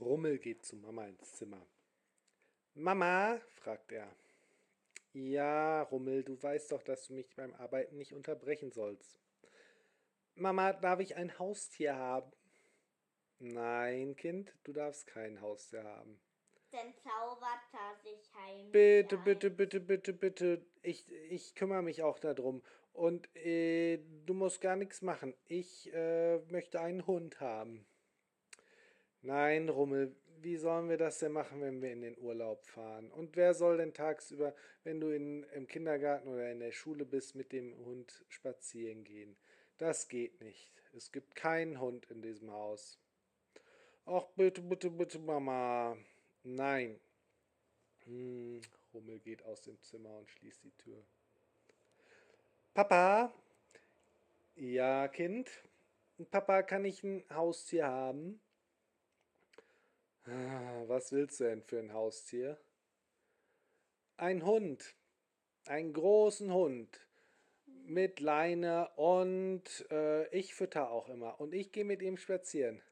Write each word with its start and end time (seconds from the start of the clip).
Rummel 0.00 0.38
geht 0.38 0.64
zu 0.64 0.76
Mama 0.76 1.06
ins 1.06 1.34
Zimmer. 1.34 1.64
Mama, 2.74 3.40
fragt 3.56 3.92
er. 3.92 4.08
Ja, 5.12 5.82
Rummel, 5.82 6.22
du 6.22 6.40
weißt 6.40 6.72
doch, 6.72 6.82
dass 6.82 7.08
du 7.08 7.14
mich 7.14 7.34
beim 7.34 7.54
Arbeiten 7.54 7.96
nicht 7.96 8.14
unterbrechen 8.14 8.70
sollst. 8.70 9.18
Mama, 10.36 10.72
darf 10.72 11.00
ich 11.00 11.16
ein 11.16 11.38
Haustier 11.38 11.96
haben? 11.96 12.32
Nein, 13.40 14.16
Kind, 14.16 14.54
du 14.64 14.72
darfst 14.72 15.06
kein 15.06 15.40
Haustier 15.40 15.82
haben. 15.82 16.20
Dann 16.70 16.94
zaubert 17.02 17.60
er 17.72 17.96
sich 18.02 18.32
heim. 18.34 18.70
Bitte, 18.70 19.18
bitte, 19.18 19.50
bitte, 19.50 19.80
bitte, 19.80 20.12
bitte. 20.12 20.64
Ich, 20.82 21.10
ich 21.28 21.54
kümmere 21.56 21.82
mich 21.82 22.02
auch 22.02 22.20
darum. 22.20 22.62
Und 22.92 23.34
äh, 23.34 23.98
du 24.26 24.34
musst 24.34 24.60
gar 24.60 24.76
nichts 24.76 25.02
machen. 25.02 25.34
Ich 25.48 25.92
äh, 25.92 26.38
möchte 26.50 26.80
einen 26.80 27.06
Hund 27.06 27.40
haben. 27.40 27.86
Nein, 29.22 29.68
Rummel, 29.68 30.16
wie 30.40 30.56
sollen 30.56 30.88
wir 30.88 30.96
das 30.96 31.18
denn 31.18 31.32
machen, 31.32 31.60
wenn 31.60 31.82
wir 31.82 31.92
in 31.92 32.00
den 32.00 32.16
Urlaub 32.18 32.64
fahren? 32.64 33.10
Und 33.10 33.36
wer 33.36 33.52
soll 33.52 33.76
denn 33.76 33.92
tagsüber, 33.92 34.54
wenn 34.84 35.00
du 35.00 35.10
in, 35.10 35.42
im 35.54 35.66
Kindergarten 35.66 36.28
oder 36.28 36.50
in 36.50 36.60
der 36.60 36.72
Schule 36.72 37.04
bist, 37.04 37.34
mit 37.34 37.52
dem 37.52 37.76
Hund 37.84 38.24
spazieren 38.28 39.04
gehen? 39.04 39.36
Das 39.76 40.08
geht 40.08 40.40
nicht. 40.40 40.72
Es 40.94 41.12
gibt 41.12 41.34
keinen 41.34 41.80
Hund 41.80 42.06
in 42.10 42.22
diesem 42.22 42.50
Haus. 42.50 42.98
Ach, 44.06 44.24
bitte, 44.36 44.62
bitte, 44.62 44.90
bitte, 44.90 45.18
Mama. 45.18 45.96
Nein. 46.42 46.98
Hm, 48.04 48.62
Rummel 48.94 49.20
geht 49.20 49.42
aus 49.44 49.60
dem 49.60 49.80
Zimmer 49.82 50.16
und 50.16 50.30
schließt 50.30 50.64
die 50.64 50.76
Tür. 50.78 51.04
Papa? 52.72 53.32
Ja, 54.56 55.08
Kind? 55.08 55.50
Papa, 56.30 56.62
kann 56.62 56.86
ich 56.86 57.04
ein 57.04 57.24
Haustier 57.30 57.86
haben? 57.86 58.40
Ah, 60.26 60.84
was 60.86 61.12
willst 61.12 61.40
du 61.40 61.44
denn 61.44 61.62
für 61.62 61.78
ein 61.78 61.92
Haustier? 61.92 62.58
Ein 64.16 64.44
Hund. 64.44 64.94
Einen 65.66 65.92
großen 65.92 66.52
Hund. 66.52 67.06
Mit 67.64 68.20
Leine 68.20 68.90
und 68.96 69.86
äh, 69.90 70.28
ich 70.28 70.54
fütter 70.54 70.90
auch 70.90 71.08
immer. 71.08 71.40
Und 71.40 71.54
ich 71.54 71.72
gehe 71.72 71.84
mit 71.84 72.02
ihm 72.02 72.16
spazieren. 72.16 72.82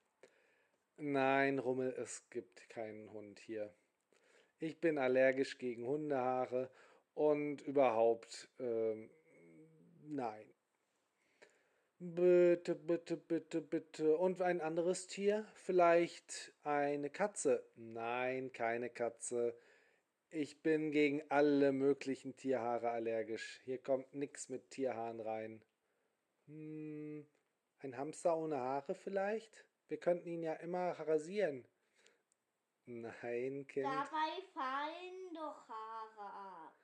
Nein, 0.96 1.58
Rummel, 1.58 1.94
es 1.98 2.28
gibt 2.30 2.68
keinen 2.70 3.12
Hund 3.12 3.38
hier. 3.38 3.72
Ich 4.58 4.80
bin 4.80 4.98
allergisch 4.98 5.58
gegen 5.58 5.86
Hundehaare 5.86 6.70
und 7.14 7.60
überhaupt, 7.62 8.48
äh, 8.58 9.08
nein. 10.02 10.57
Bitte, 12.00 12.76
bitte, 12.76 13.16
bitte, 13.16 13.60
bitte. 13.60 14.16
Und 14.16 14.40
ein 14.40 14.60
anderes 14.60 15.08
Tier? 15.08 15.44
Vielleicht 15.54 16.52
eine 16.62 17.10
Katze? 17.10 17.68
Nein, 17.74 18.52
keine 18.52 18.88
Katze. 18.88 19.58
Ich 20.30 20.62
bin 20.62 20.92
gegen 20.92 21.28
alle 21.28 21.72
möglichen 21.72 22.36
Tierhaare 22.36 22.90
allergisch. 22.90 23.60
Hier 23.64 23.78
kommt 23.78 24.14
nichts 24.14 24.48
mit 24.48 24.70
Tierhaaren 24.70 25.18
rein. 25.18 25.62
Hm, 26.46 27.26
ein 27.80 27.96
Hamster 27.96 28.36
ohne 28.36 28.58
Haare 28.58 28.94
vielleicht? 28.94 29.64
Wir 29.88 29.98
könnten 29.98 30.28
ihn 30.28 30.44
ja 30.44 30.52
immer 30.54 30.92
rasieren. 31.00 31.66
Nein, 32.86 33.66
Kind. 33.66 33.86
Dabei 33.86 34.40
fallen 34.54 35.34
doch 35.34 35.68
Haare 35.68 36.32
ab. 36.32 36.76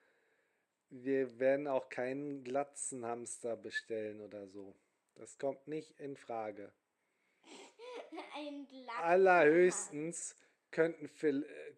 Wir 0.91 1.39
werden 1.39 1.69
auch 1.69 1.89
keinen 1.89 2.43
Glatzenhamster 2.43 3.57
bestellen 3.57 4.21
oder 4.21 4.49
so. 4.49 4.75
Das 5.15 5.39
kommt 5.39 5.67
nicht 5.69 5.99
in 6.01 6.17
Frage. 6.17 6.73
Allerhöchstens 9.03 10.37
könnten, 10.71 11.09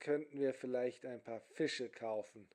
könnten 0.00 0.40
wir 0.40 0.54
vielleicht 0.54 1.04
ein 1.04 1.22
paar 1.22 1.40
Fische 1.40 1.88
kaufen. 1.88 2.48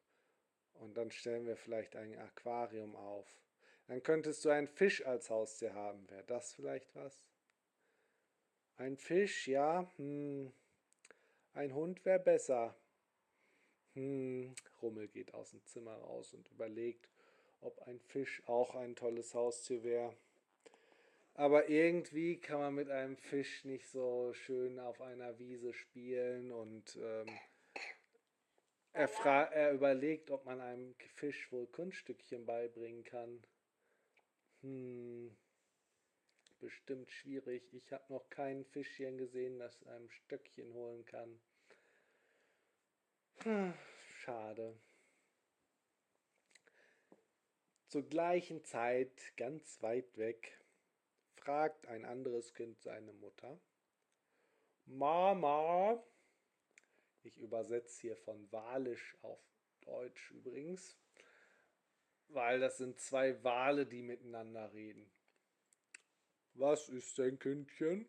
Und 0.73 0.95
dann 0.97 1.11
stellen 1.11 1.45
wir 1.45 1.55
vielleicht 1.55 1.95
ein 1.95 2.17
Aquarium 2.17 2.95
auf. 2.95 3.27
Dann 3.87 4.01
könntest 4.01 4.43
du 4.45 4.49
einen 4.49 4.67
Fisch 4.67 5.05
als 5.05 5.29
Haustier 5.29 5.73
haben. 5.73 6.09
Wäre 6.09 6.23
das 6.23 6.53
vielleicht 6.53 6.95
was? 6.95 7.25
Ein 8.77 8.97
Fisch, 8.97 9.47
ja. 9.47 9.91
Hm. 9.97 10.51
Ein 11.53 11.75
Hund 11.75 12.03
wäre 12.05 12.19
besser. 12.19 12.75
Hm. 13.93 14.55
Rummel 14.81 15.07
geht 15.07 15.33
aus 15.33 15.51
dem 15.51 15.63
Zimmer 15.65 15.95
raus 15.97 16.33
und 16.33 16.47
überlegt, 16.49 17.09
ob 17.59 17.79
ein 17.83 17.99
Fisch 17.99 18.41
auch 18.47 18.73
ein 18.73 18.95
tolles 18.95 19.35
Haustier 19.35 19.83
wäre. 19.83 20.17
Aber 21.33 21.69
irgendwie 21.69 22.39
kann 22.39 22.59
man 22.59 22.75
mit 22.75 22.89
einem 22.89 23.17
Fisch 23.17 23.63
nicht 23.65 23.87
so 23.89 24.33
schön 24.33 24.79
auf 24.79 25.01
einer 25.01 25.39
Wiese 25.39 25.73
spielen 25.73 26.51
und 26.51 26.97
ähm, 26.97 27.27
er, 28.93 29.09
er 29.51 29.71
überlegt, 29.71 30.29
ob 30.29 30.45
man 30.45 30.59
einem 30.59 30.95
Fisch 31.15 31.51
wohl 31.51 31.67
Kunststückchen 31.67 32.45
beibringen 32.45 33.03
kann. 33.03 33.41
Hm, 34.61 35.35
bestimmt 36.59 37.11
schwierig. 37.11 37.73
Ich 37.73 37.91
habe 37.91 38.13
noch 38.13 38.29
kein 38.29 38.63
Fischchen 38.65 39.17
gesehen, 39.17 39.59
das 39.59 39.83
einem 39.87 40.09
Stöckchen 40.09 40.73
holen 40.73 41.03
kann. 41.05 41.39
Hm, 43.43 43.73
schade. 44.19 44.77
Zur 47.87 48.03
gleichen 48.03 48.63
Zeit, 48.63 49.35
ganz 49.35 49.81
weit 49.81 50.17
weg, 50.17 50.60
fragt 51.41 51.87
ein 51.87 52.05
anderes 52.05 52.53
Kind 52.53 52.79
seine 52.81 53.13
Mutter. 53.13 53.59
Mama, 54.85 56.01
ich 57.23 57.37
übersetze 57.37 58.01
hier 58.01 58.15
von 58.15 58.51
Walisch 58.51 59.17
auf 59.23 59.39
Deutsch 59.81 60.31
übrigens, 60.31 60.97
weil 62.27 62.59
das 62.59 62.77
sind 62.77 62.99
zwei 62.99 63.43
Wale, 63.43 63.85
die 63.85 64.03
miteinander 64.03 64.71
reden. 64.73 65.11
Was 66.53 66.89
ist 66.89 67.17
denn, 67.17 67.39
Kindchen? 67.39 68.07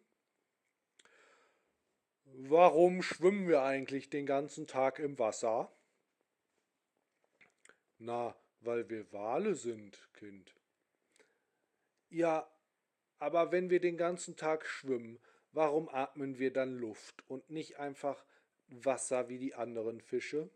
Warum 2.25 3.03
schwimmen 3.03 3.49
wir 3.49 3.63
eigentlich 3.63 4.11
den 4.11 4.27
ganzen 4.27 4.67
Tag 4.67 4.99
im 4.99 5.19
Wasser? 5.19 5.75
Na, 7.99 8.37
weil 8.61 8.89
wir 8.91 9.11
Wale 9.13 9.55
sind, 9.55 10.09
Kind. 10.15 10.55
Ja, 12.11 12.51
aber 13.23 13.53
wenn 13.53 13.71
wir 13.71 13.79
den 13.79 13.97
ganzen 13.97 14.35
Tag 14.35 14.67
schwimmen, 14.67 15.21
warum 15.53 15.89
atmen 15.89 16.41
wir 16.41 16.53
dann 16.53 16.77
Luft 16.77 17.23
und 17.29 17.51
nicht 17.51 17.79
einfach 17.79 18.25
Wasser 18.67 19.29
wie 19.29 19.39
die 19.39 19.55
anderen 19.55 20.01
Fische? 20.01 20.51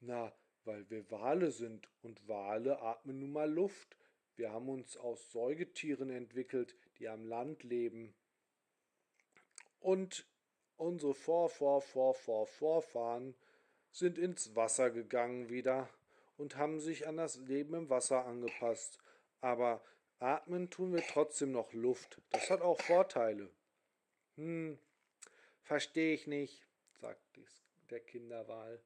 Na, 0.00 0.32
weil 0.64 0.88
wir 0.88 1.10
Wale 1.10 1.50
sind 1.50 1.86
und 2.00 2.26
Wale 2.28 2.80
atmen 2.80 3.18
nun 3.18 3.32
mal 3.32 3.52
Luft. 3.52 3.98
Wir 4.36 4.52
haben 4.52 4.70
uns 4.70 4.96
aus 4.96 5.32
Säugetieren 5.32 6.08
entwickelt, 6.08 6.74
die 6.98 7.08
am 7.08 7.26
Land 7.26 7.62
leben. 7.62 8.14
Und 9.80 10.26
unsere 10.78 11.12
Vor, 11.12 11.50
Vor, 11.50 11.82
Vor, 11.82 12.14
Vor, 12.14 12.46
Vorfahren 12.46 13.34
sind 13.90 14.16
ins 14.16 14.56
Wasser 14.56 14.90
gegangen 14.90 15.50
wieder 15.50 15.90
und 16.38 16.56
haben 16.56 16.80
sich 16.80 17.06
an 17.06 17.18
das 17.18 17.36
Leben 17.36 17.74
im 17.74 17.90
Wasser 17.90 18.24
angepasst. 18.24 18.98
Aber 19.42 19.82
Atmen 20.18 20.70
tun 20.70 20.94
wir 20.94 21.02
trotzdem 21.02 21.52
noch 21.52 21.72
Luft. 21.72 22.20
Das 22.30 22.50
hat 22.50 22.62
auch 22.62 22.80
Vorteile. 22.80 23.50
Hm, 24.36 24.78
verstehe 25.62 26.14
ich 26.14 26.26
nicht, 26.26 26.66
sagt 27.00 27.20
der 27.90 28.00
Kinderwahl. 28.00 28.80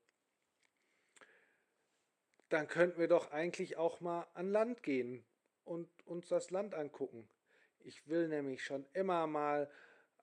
Dann 2.48 2.66
könnten 2.66 2.98
wir 2.98 3.08
doch 3.08 3.30
eigentlich 3.30 3.76
auch 3.76 4.00
mal 4.00 4.26
an 4.34 4.50
Land 4.50 4.82
gehen 4.82 5.24
und 5.64 5.88
uns 6.06 6.28
das 6.28 6.50
Land 6.50 6.74
angucken. 6.74 7.28
Ich 7.80 8.08
will 8.08 8.28
nämlich 8.28 8.64
schon 8.64 8.84
immer 8.92 9.26
mal 9.26 9.70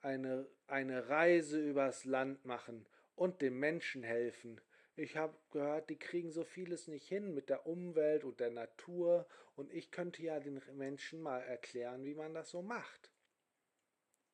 eine, 0.02 0.48
eine 0.68 1.10
Reise 1.10 1.60
übers 1.60 2.06
Land 2.06 2.46
machen 2.46 2.86
und 3.16 3.42
den 3.42 3.58
Menschen 3.58 4.04
helfen. 4.04 4.62
Ich 4.98 5.16
habe 5.16 5.38
gehört, 5.52 5.92
die 5.92 6.00
kriegen 6.00 6.32
so 6.32 6.44
vieles 6.44 6.88
nicht 6.88 7.08
hin 7.08 7.36
mit 7.36 7.50
der 7.50 7.68
Umwelt 7.68 8.24
und 8.24 8.40
der 8.40 8.50
Natur 8.50 9.28
und 9.56 9.72
ich 9.72 9.92
könnte 9.92 10.24
ja 10.24 10.40
den 10.40 10.60
Menschen 10.74 11.22
mal 11.22 11.40
erklären, 11.40 12.04
wie 12.04 12.16
man 12.16 12.34
das 12.34 12.50
so 12.50 12.64
macht. 12.64 13.12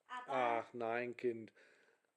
Aber 0.07 0.31
Ach 0.31 0.73
nein, 0.73 1.17
Kind. 1.17 1.51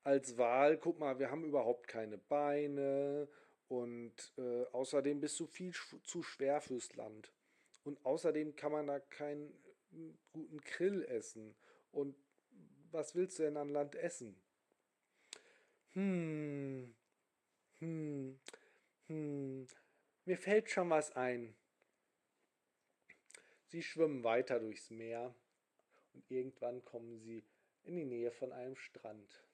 Als 0.04 0.38
Wahl, 0.38 0.78
guck 0.78 1.00
mal, 1.00 1.18
wir 1.18 1.32
haben 1.32 1.44
überhaupt 1.44 1.88
keine 1.88 2.18
Beine 2.18 3.28
und 3.66 4.32
äh, 4.38 4.64
außerdem 4.66 5.20
bist 5.20 5.40
du 5.40 5.46
viel 5.48 5.72
sch 5.72 5.96
zu 6.04 6.22
schwer 6.22 6.60
fürs 6.60 6.94
Land. 6.94 7.32
Und 7.82 8.04
außerdem 8.06 8.54
kann 8.54 8.70
man 8.70 8.86
da 8.86 9.00
keinen 9.00 9.52
guten 10.32 10.60
Grill 10.60 11.04
essen. 11.04 11.56
Und 11.90 12.14
was 12.92 13.16
willst 13.16 13.40
du 13.40 13.42
denn 13.42 13.56
an 13.56 13.70
Land 13.70 13.96
essen? 13.96 14.40
Hm, 15.94 16.94
hm, 17.80 18.38
hm, 19.06 19.66
mir 20.24 20.38
fällt 20.38 20.70
schon 20.70 20.90
was 20.90 21.12
ein. 21.12 21.54
Sie 23.66 23.82
schwimmen 23.82 24.24
weiter 24.24 24.60
durchs 24.60 24.90
Meer 24.90 25.34
und 26.12 26.30
irgendwann 26.30 26.84
kommen 26.84 27.18
sie 27.18 27.44
in 27.84 27.96
die 27.96 28.04
Nähe 28.04 28.30
von 28.32 28.52
einem 28.52 28.76
Strand. 28.76 29.46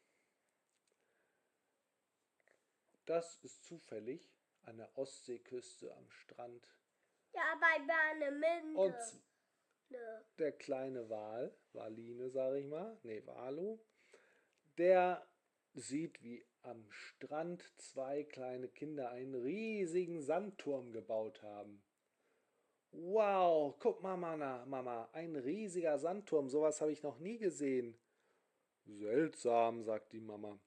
das 3.06 3.36
ist 3.38 3.64
zufällig 3.64 4.32
an 4.62 4.78
der 4.78 4.96
Ostseeküste 4.96 5.94
am 5.94 6.10
Strand. 6.10 6.66
Ja, 7.32 7.58
bei 7.60 7.86
Warnemünde. 7.86 8.80
Und 8.80 9.22
Ne. 9.90 10.24
der 10.38 10.52
kleine 10.52 11.10
Wal, 11.10 11.54
Waline 11.74 12.30
sage 12.30 12.60
ich 12.60 12.66
mal, 12.66 12.98
nee, 13.02 13.22
Walu, 13.26 13.78
der 14.78 15.26
sieht, 15.74 16.22
wie 16.22 16.42
am 16.64 16.84
Strand 16.90 17.62
zwei 17.76 18.24
kleine 18.24 18.68
Kinder 18.68 19.10
einen 19.10 19.34
riesigen 19.34 20.20
Sandturm 20.20 20.92
gebaut 20.92 21.42
haben. 21.42 21.82
Wow, 22.92 23.74
guck 23.78 24.02
mal, 24.02 24.16
Mama, 24.16 24.64
Mama, 24.66 25.08
ein 25.12 25.34
riesiger 25.36 25.98
Sandturm, 25.98 26.48
sowas 26.48 26.80
habe 26.80 26.92
ich 26.92 27.02
noch 27.02 27.18
nie 27.18 27.38
gesehen. 27.38 27.98
Seltsam, 28.84 29.82
sagt 29.82 30.12
die 30.12 30.20
Mama. 30.20 30.58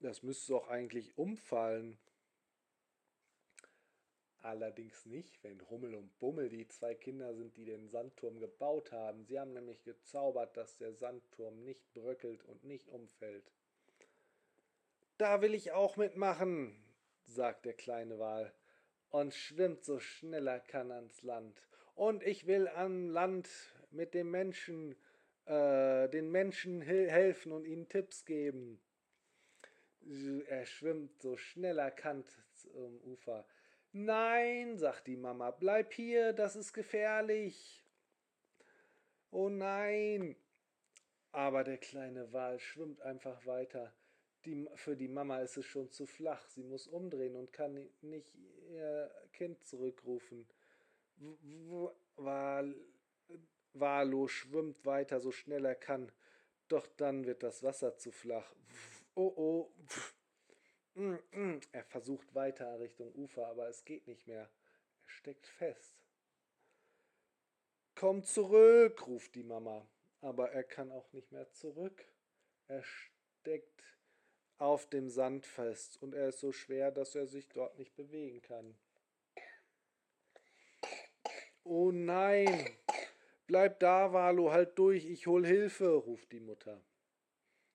Das 0.00 0.22
müsste 0.22 0.52
doch 0.52 0.68
eigentlich 0.68 1.16
umfallen. 1.16 1.98
Allerdings 4.42 5.04
nicht, 5.04 5.42
wenn 5.44 5.68
Hummel 5.68 5.94
und 5.94 6.18
Bummel 6.18 6.48
die 6.48 6.66
zwei 6.68 6.94
Kinder 6.94 7.34
sind, 7.34 7.56
die 7.56 7.66
den 7.66 7.88
Sandturm 7.88 8.38
gebaut 8.40 8.90
haben. 8.90 9.24
Sie 9.24 9.38
haben 9.38 9.52
nämlich 9.52 9.82
gezaubert, 9.84 10.56
dass 10.56 10.78
der 10.78 10.94
Sandturm 10.94 11.62
nicht 11.62 11.92
bröckelt 11.92 12.44
und 12.44 12.64
nicht 12.64 12.88
umfällt. 12.88 13.52
Da 15.20 15.42
will 15.42 15.52
ich 15.52 15.72
auch 15.72 15.98
mitmachen, 15.98 16.74
sagt 17.26 17.66
der 17.66 17.74
kleine 17.74 18.18
Wal 18.18 18.54
und 19.10 19.34
schwimmt 19.34 19.84
so 19.84 20.00
schnell 20.00 20.46
er 20.46 20.60
kann 20.60 20.90
ans 20.90 21.20
Land. 21.20 21.60
Und 21.94 22.22
ich 22.22 22.46
will 22.46 22.68
an 22.68 23.10
Land 23.10 23.46
mit 23.90 24.14
dem 24.14 24.30
Menschen, 24.30 24.96
äh, 25.44 26.08
den 26.08 26.30
Menschen 26.30 26.80
hel- 26.80 27.10
helfen 27.10 27.52
und 27.52 27.66
ihnen 27.66 27.86
Tipps 27.86 28.24
geben. 28.24 28.80
Er 30.48 30.64
schwimmt 30.64 31.20
so 31.20 31.36
schnell 31.36 31.78
er 31.78 31.90
kann 31.90 32.24
zum 32.54 32.98
Ufer. 33.02 33.46
Nein, 33.92 34.78
sagt 34.78 35.06
die 35.06 35.18
Mama, 35.18 35.50
bleib 35.50 35.92
hier, 35.92 36.32
das 36.32 36.56
ist 36.56 36.72
gefährlich. 36.72 37.84
Oh 39.30 39.50
nein. 39.50 40.34
Aber 41.30 41.62
der 41.62 41.76
kleine 41.76 42.32
Wal 42.32 42.58
schwimmt 42.58 43.02
einfach 43.02 43.44
weiter. 43.44 43.92
Die, 44.44 44.68
für 44.74 44.96
die 44.96 45.08
Mama 45.08 45.40
ist 45.40 45.56
es 45.58 45.66
schon 45.66 45.90
zu 45.90 46.06
flach. 46.06 46.46
Sie 46.48 46.62
muss 46.62 46.86
umdrehen 46.86 47.36
und 47.36 47.52
kann 47.52 47.74
ni- 47.74 47.90
nicht 48.00 48.34
ihr 48.70 49.10
Kind 49.32 49.62
zurückrufen. 49.64 50.46
Walo 53.74 54.28
schwimmt 54.28 54.84
weiter, 54.86 55.20
so 55.20 55.30
schnell 55.30 55.64
er 55.64 55.74
kann. 55.74 56.10
Doch 56.68 56.86
dann 56.96 57.26
wird 57.26 57.42
das 57.42 57.62
Wasser 57.62 57.96
zu 57.96 58.10
flach. 58.12 58.54
Oh 59.14 59.32
oh. 59.36 59.72
Mm, 60.94 61.18
mm. 61.32 61.60
Er 61.72 61.84
versucht 61.84 62.34
weiter 62.34 62.80
Richtung 62.80 63.12
Ufer, 63.14 63.46
aber 63.46 63.68
es 63.68 63.84
geht 63.84 64.06
nicht 64.06 64.26
mehr. 64.26 64.42
Er 64.42 65.08
steckt 65.08 65.46
fest. 65.46 65.94
Komm 67.94 68.24
zurück, 68.24 69.06
ruft 69.06 69.34
die 69.34 69.42
Mama. 69.42 69.86
Aber 70.22 70.50
er 70.52 70.64
kann 70.64 70.90
auch 70.90 71.12
nicht 71.12 71.32
mehr 71.32 71.50
zurück. 71.52 72.04
Er 72.68 72.82
steckt 72.82 73.82
auf 74.60 74.88
dem 74.88 75.08
Sand 75.08 75.46
fest 75.46 76.00
und 76.02 76.14
er 76.14 76.28
ist 76.28 76.40
so 76.40 76.52
schwer, 76.52 76.90
dass 76.90 77.14
er 77.14 77.26
sich 77.26 77.48
dort 77.48 77.78
nicht 77.78 77.96
bewegen 77.96 78.42
kann. 78.42 78.78
Oh 81.64 81.90
nein! 81.90 82.68
Bleib 83.46 83.80
da, 83.80 84.12
Valo, 84.12 84.52
halt 84.52 84.78
durch, 84.78 85.06
ich 85.06 85.26
hol 85.26 85.46
Hilfe, 85.46 85.94
ruft 85.94 86.30
die 86.32 86.40
Mutter 86.40 86.80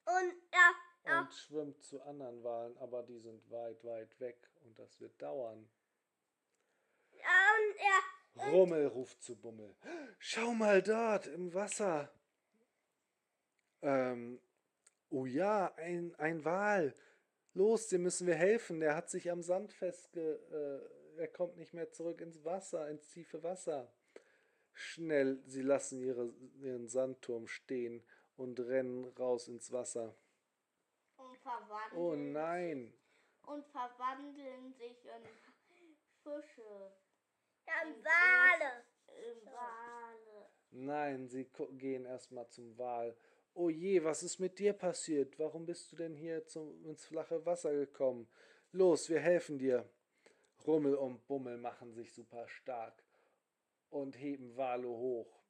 Und 0.06 0.34
ja, 0.54 0.72
ja. 1.06 1.22
und 1.22 1.34
schwimmt 1.34 1.84
zu 1.84 2.02
anderen 2.04 2.44
Walen, 2.44 2.78
aber 2.78 3.04
die 3.04 3.20
sind 3.20 3.50
weit, 3.52 3.84
weit 3.84 4.20
weg 4.20 4.38
und 4.64 4.78
das 4.78 5.00
wird 5.02 5.20
dauern. 5.22 5.68
ja, 7.12 7.50
und 7.58 7.76
ja. 7.80 8.50
Rummel 8.52 8.88
ruft 8.88 9.24
zu 9.24 9.36
Bummel. 9.36 9.76
Schau 10.20 10.54
mal 10.54 10.84
dort 10.84 11.28
im 11.28 11.54
Wasser. 11.54 12.12
Ähm, 13.82 14.40
oh 15.16 15.26
ja, 15.26 15.74
ein, 15.76 16.14
ein 16.16 16.44
Wal. 16.46 16.94
Los, 17.54 17.88
dem 17.88 18.04
müssen 18.04 18.28
wir 18.28 18.36
helfen. 18.36 18.80
Der 18.80 18.96
hat 18.96 19.10
sich 19.10 19.32
am 19.32 19.42
Sand 19.42 19.74
festge... 19.74 20.40
Äh, 20.52 20.96
er 21.18 21.30
kommt 21.30 21.56
nicht 21.56 21.74
mehr 21.74 21.90
zurück 21.92 22.20
ins 22.20 22.44
Wasser, 22.44 22.90
ins 22.90 23.08
tiefe 23.08 23.42
Wasser. 23.42 23.90
Schnell, 24.74 25.42
sie 25.46 25.62
lassen 25.62 26.02
ihre, 26.02 26.34
ihren 26.60 26.90
Sandturm 26.90 27.48
stehen 27.48 28.04
und 28.36 28.60
rennen 28.60 29.06
raus 29.18 29.48
ins 29.48 29.72
Wasser. 29.72 30.14
Und 31.16 31.38
verwandeln, 31.38 32.02
Oh 32.02 32.16
nein. 32.16 32.94
und 33.44 33.66
verwandeln 33.68 34.74
sich 34.74 35.06
in 35.06 35.96
Fische. 36.22 36.92
Ja, 37.66 37.74
in 37.88 38.04
Wale. 38.04 38.84
In 39.08 39.46
Wale. 39.46 40.50
Nein, 40.72 41.30
sie 41.30 41.50
gehen 41.78 42.04
erstmal 42.04 42.50
zum 42.50 42.78
Wal. 42.78 43.16
Oh 43.58 43.70
je, 43.70 44.04
was 44.04 44.22
ist 44.22 44.40
mit 44.40 44.60
dir 44.60 44.74
passiert? 44.74 45.40
Warum 45.40 45.66
bist 45.66 45.90
du 45.90 45.96
denn 45.96 46.14
hier 46.14 46.46
zum, 46.46 46.86
ins 46.86 47.06
flache 47.06 47.46
Wasser 47.46 47.72
gekommen? 47.72 48.28
Los, 48.74 49.10
wir 49.10 49.22
helfen 49.22 49.58
dir. 49.58 49.90
Rummel 50.68 50.96
und 50.96 51.26
Bummel 51.26 51.58
machen 51.58 51.94
sich 51.94 52.12
super 52.12 52.50
stark 52.50 53.02
und 53.90 54.18
heben 54.18 54.58
Valo 54.58 54.90
hoch. 54.90 55.42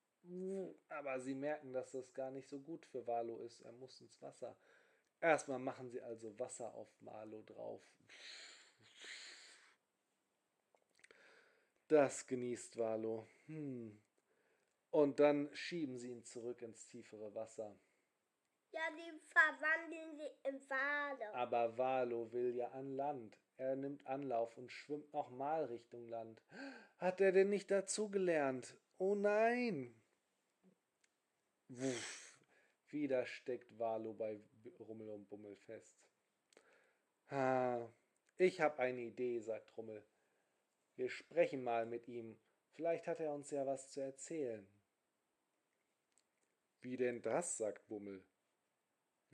Aber 0.89 1.19
sie 1.19 1.33
merken, 1.33 1.73
dass 1.73 1.93
das 1.93 2.13
gar 2.13 2.29
nicht 2.29 2.47
so 2.47 2.59
gut 2.59 2.85
für 2.85 3.07
Valo 3.07 3.39
ist. 3.39 3.61
Er 3.61 3.71
muss 3.71 3.99
ins 3.99 4.21
Wasser. 4.21 4.55
Erstmal 5.19 5.59
machen 5.59 5.89
sie 5.89 6.01
also 6.01 6.37
Wasser 6.37 6.75
auf 6.75 7.01
Malo 7.01 7.41
drauf. 7.41 7.81
Das 11.87 12.27
genießt 12.27 12.77
Valo. 12.77 13.25
Hm. 13.47 13.99
Und 14.91 15.19
dann 15.19 15.49
schieben 15.55 15.97
sie 15.97 16.11
ihn 16.11 16.23
zurück 16.23 16.61
ins 16.61 16.87
tiefere 16.87 17.33
Wasser. 17.33 17.75
Ja, 18.75 18.81
die 18.91 19.09
verwandeln 19.29 20.17
sie 20.17 20.49
in 20.49 20.69
Wale. 20.69 21.33
Aber 21.33 21.77
Valo 21.77 22.29
will 22.33 22.57
ja 22.57 22.67
an 22.71 22.97
Land. 22.97 23.37
Er 23.55 23.77
nimmt 23.77 24.05
Anlauf 24.05 24.57
und 24.57 24.69
schwimmt 24.69 25.13
nochmal 25.13 25.63
Richtung 25.63 26.09
Land. 26.09 26.41
Hat 26.97 27.21
er 27.21 27.31
denn 27.31 27.49
nicht 27.49 27.71
dazugelernt? 27.71 28.75
Oh 28.97 29.15
nein! 29.15 29.95
Wuff. 31.69 32.37
Wieder 32.89 33.25
steckt 33.25 33.79
Valo 33.79 34.13
bei 34.13 34.41
Rummel 34.77 35.09
und 35.09 35.29
Bummel 35.29 35.55
fest. 35.55 35.97
Ha, 37.31 37.89
ich 38.37 38.59
hab 38.59 38.79
eine 38.79 39.03
Idee, 39.03 39.39
sagt 39.39 39.77
Rummel. 39.77 40.03
Wir 40.97 41.09
sprechen 41.09 41.63
mal 41.63 41.85
mit 41.85 42.09
ihm. 42.09 42.37
Vielleicht 42.73 43.07
hat 43.07 43.21
er 43.21 43.33
uns 43.33 43.51
ja 43.51 43.65
was 43.65 43.89
zu 43.89 44.01
erzählen. 44.01 44.67
Wie 46.81 46.97
denn 46.97 47.21
das? 47.21 47.57
sagt 47.57 47.87
Bummel. 47.87 48.21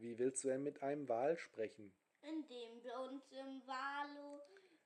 Wie 0.02 0.18
willst 0.18 0.44
du 0.44 0.48
denn 0.48 0.64
mit 0.64 0.82
einem 0.82 1.08
Wal 1.08 1.38
sprechen? 1.38 1.94
Indem 2.24 2.84
wir 2.84 3.00
uns 3.02 3.32
im 3.32 3.62
Walo 3.68 4.42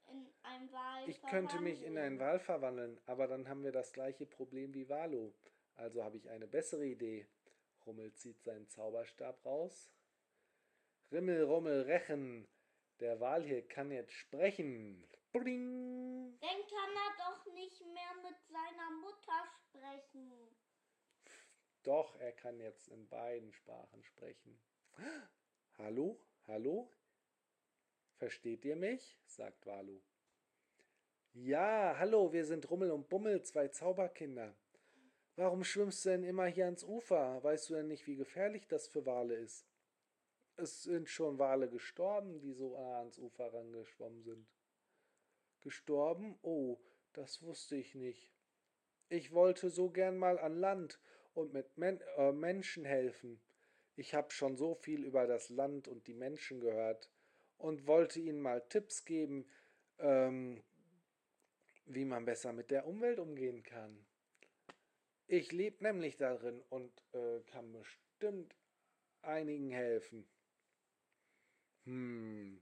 in 0.10 0.28
ein 0.44 0.70
Wal 0.74 1.10
Ich 1.10 1.22
könnte 1.22 1.60
mich 1.62 1.84
in 1.84 1.98
einen 1.98 2.18
verwandeln. 2.18 2.20
Wal 2.20 2.40
verwandeln, 2.40 3.02
aber 3.06 3.28
dann 3.28 3.48
haben 3.48 3.64
wir 3.64 3.72
das 3.72 3.94
gleiche 3.94 4.26
Problem 4.26 4.74
wie 4.74 4.90
Valo. 4.90 5.34
Also 5.76 6.04
habe 6.04 6.18
ich 6.18 6.30
eine 6.30 6.48
bessere 6.48 6.86
Idee. 6.86 7.28
Rummel 7.86 8.14
zieht 8.14 8.44
seinen 8.44 8.68
Zauberstab 8.68 9.46
raus. 9.46 9.90
Rimmel, 11.14 11.44
Rummel, 11.44 11.84
Rechen. 11.84 12.50
Der 13.00 13.22
Wal 13.22 13.44
hier 13.44 13.66
kann 13.66 13.92
jetzt 13.92 14.14
sprechen. 14.14 15.08
Bling. 15.32 16.38
Dann 16.42 16.50
kann 16.50 16.90
er 16.94 17.26
doch 17.26 17.54
nicht 17.54 17.80
mehr 17.82 18.16
mit 18.22 18.38
seiner 18.48 18.92
Mutter 19.00 19.46
sprechen. 19.70 20.58
Doch, 21.84 22.20
er 22.20 22.34
kann 22.34 22.60
jetzt 22.60 22.90
in 22.90 23.08
beiden 23.08 23.54
Sprachen 23.54 24.04
sprechen. 24.04 24.60
Hallo? 25.78 26.18
Hallo? 26.48 26.90
Versteht 28.18 28.66
ihr 28.66 28.76
mich? 28.76 29.20
sagt 29.26 29.66
Walu. 29.66 30.00
Ja, 31.34 31.96
hallo, 32.00 32.32
wir 32.32 32.46
sind 32.46 32.70
Rummel 32.70 32.92
und 32.92 33.10
Bummel, 33.10 33.44
zwei 33.44 33.68
Zauberkinder. 33.68 34.56
Warum 35.36 35.66
schwimmst 35.66 36.06
du 36.06 36.10
denn 36.10 36.24
immer 36.24 36.46
hier 36.46 36.66
ans 36.66 36.84
Ufer? 36.86 37.44
Weißt 37.44 37.70
du 37.70 37.76
denn 37.76 37.90
nicht, 37.90 38.08
wie 38.08 38.16
gefährlich 38.16 38.68
das 38.68 38.88
für 38.88 39.06
Wale 39.06 39.36
ist? 39.36 39.68
Es 40.56 40.84
sind 40.84 41.10
schon 41.10 41.38
Wale 41.38 41.70
gestorben, 41.70 42.40
die 42.40 42.54
so 42.54 42.78
nah 42.78 43.00
ans 43.00 43.20
Ufer 43.20 43.54
rangeschwommen 43.54 44.24
sind. 44.24 44.48
Gestorben? 45.60 46.40
Oh, 46.42 46.80
das 47.12 47.42
wusste 47.42 47.76
ich 47.76 47.96
nicht. 47.96 48.32
Ich 49.10 49.34
wollte 49.34 49.70
so 49.70 49.90
gern 49.90 50.18
mal 50.18 50.40
an 50.40 50.56
Land 50.56 51.02
und 51.34 51.52
mit 51.52 51.78
Men 51.78 52.00
äh, 52.16 52.32
Menschen 52.32 52.86
helfen. 52.86 53.42
Ich 53.98 54.14
habe 54.14 54.32
schon 54.32 54.56
so 54.56 54.76
viel 54.76 55.04
über 55.04 55.28
das 55.28 55.50
Land 55.50 55.88
und 55.90 56.08
die 56.08 56.14
Menschen 56.14 56.62
gehört 56.62 57.10
und 57.58 57.88
wollte 57.88 58.20
ihnen 58.22 58.40
mal 58.42 58.62
Tipps 58.70 59.04
geben, 59.06 59.46
ähm, 60.00 60.64
wie 61.88 62.06
man 62.06 62.26
besser 62.26 62.54
mit 62.54 62.70
der 62.70 62.86
Umwelt 62.86 63.18
umgehen 63.18 63.64
kann. 63.64 64.06
Ich 65.28 65.52
lebe 65.52 65.84
nämlich 65.84 66.18
darin 66.18 66.64
und 66.70 66.92
äh, 67.14 67.42
kann 67.42 67.72
bestimmt 67.72 68.56
einigen 69.22 69.70
helfen. 69.70 70.28
Hm, 71.86 72.62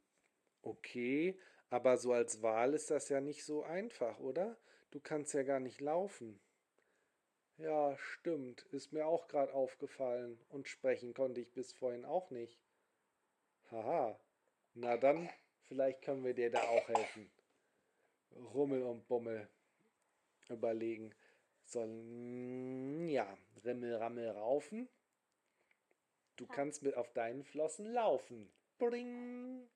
Okay, 0.63 1.39
aber 1.71 1.97
so 1.97 2.13
als 2.13 2.41
Wal 2.43 2.73
ist 2.75 2.91
das 2.91 3.09
ja 3.09 3.21
nicht 3.21 3.45
so 3.45 3.63
einfach, 3.63 4.19
oder? 4.19 4.57
Du 4.91 4.99
kannst 5.01 5.33
ja 5.35 5.43
gar 5.43 5.59
nicht 5.61 5.81
laufen. 5.81 6.41
Ja, 7.57 7.95
stimmt, 7.97 8.63
ist 8.71 8.91
mir 8.91 9.05
auch 9.05 9.27
gerade 9.27 9.53
aufgefallen. 9.53 10.39
Und 10.49 10.67
sprechen 10.67 11.13
konnte 11.13 11.41
ich 11.41 11.51
bis 11.53 11.71
vorhin 11.73 12.05
auch 12.05 12.29
nicht. 12.31 12.59
Haha, 13.71 14.19
na 14.73 14.97
dann, 14.97 15.29
vielleicht 15.67 16.01
können 16.01 16.23
wir 16.23 16.33
dir 16.33 16.49
da 16.49 16.61
auch 16.61 16.87
helfen. 16.87 17.31
Rummel 18.53 18.83
und 18.83 19.07
Bummel 19.07 19.47
überlegen. 20.49 21.13
Sollen, 21.65 23.07
ja, 23.07 23.37
Rimmel, 23.63 23.95
Rammel, 23.95 24.29
Raufen. 24.29 24.89
Du 26.35 26.47
kannst 26.47 26.81
mit 26.81 26.95
auf 26.97 27.11
deinen 27.13 27.43
Flossen 27.43 27.85
laufen. 27.93 28.51
Bring. 28.79 29.69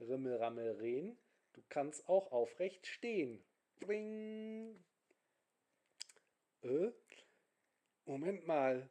Rimmel, 0.00 0.36
Rammel, 0.36 0.72
Rehen. 0.78 1.18
Du 1.52 1.62
kannst 1.68 2.08
auch 2.08 2.32
aufrecht 2.32 2.86
stehen. 2.86 3.44
Bring. 3.80 4.82
Äh? 6.62 6.90
Moment 8.08 8.46
mal. 8.46 8.88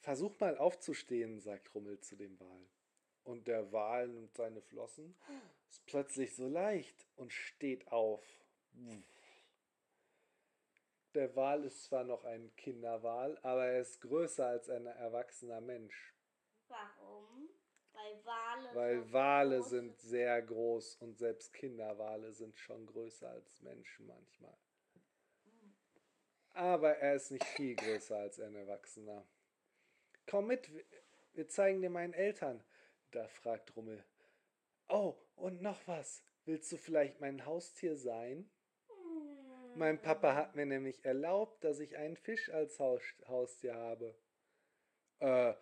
Versuch 0.00 0.38
mal 0.40 0.56
aufzustehen, 0.56 1.40
sagt 1.40 1.74
Rummel 1.74 2.00
zu 2.00 2.16
dem 2.16 2.40
Wal. 2.40 2.66
Und 3.22 3.46
der 3.46 3.72
Wal 3.72 4.08
nimmt 4.08 4.34
seine 4.34 4.60
Flossen, 4.60 5.16
ist 5.68 5.86
plötzlich 5.86 6.34
so 6.34 6.48
leicht 6.48 7.06
und 7.16 7.32
steht 7.32 7.90
auf. 7.92 8.22
Der 11.14 11.34
Wal 11.36 11.64
ist 11.64 11.84
zwar 11.84 12.04
noch 12.04 12.24
ein 12.24 12.54
Kinderwal, 12.56 13.38
aber 13.42 13.66
er 13.66 13.80
ist 13.80 14.00
größer 14.00 14.46
als 14.46 14.68
ein 14.68 14.86
erwachsener 14.86 15.60
Mensch. 15.60 16.14
Warum? 16.68 17.48
Weil 17.92 18.24
Wale. 18.24 18.74
Weil 18.74 19.12
Wale 19.12 19.62
sind 19.62 19.98
sehr 20.00 20.42
groß 20.42 20.96
und 20.96 21.18
selbst 21.18 21.52
Kinderwale 21.52 22.32
sind 22.32 22.58
schon 22.58 22.84
größer 22.86 23.28
als 23.28 23.60
Menschen 23.62 24.06
manchmal. 24.06 24.58
Aber 26.54 26.96
er 26.98 27.16
ist 27.16 27.30
nicht 27.32 27.44
viel 27.44 27.74
größer 27.74 28.16
als 28.16 28.38
ein 28.40 28.54
Erwachsener. 28.54 29.26
Komm 30.26 30.46
mit, 30.46 30.70
wir- 31.34 31.48
zeigen 31.48 31.82
dir 31.82 31.90
meinen 31.90 32.14
Eltern. 32.14 32.62
Da 33.10 33.28
fragt 33.28 33.76
Rummel. 33.76 34.04
Oh, 34.88 35.14
und 35.36 35.62
noch 35.62 35.86
was. 35.86 36.22
Willst 36.44 36.70
du 36.72 36.76
vielleicht 36.76 37.20
mein 37.20 37.44
Haustier 37.44 37.96
sein? 37.96 38.48
Mein 39.74 40.00
Papa 40.00 40.34
hat 40.36 40.54
mir 40.54 40.66
nämlich 40.66 41.04
erlaubt, 41.04 41.64
dass 41.64 41.80
ich 41.80 41.96
einen 41.96 42.16
Fisch 42.16 42.48
als 42.50 42.78
Haus 42.78 43.02
Haustier 43.26 43.74
habe. 43.74 44.16
Äh, 45.18 45.54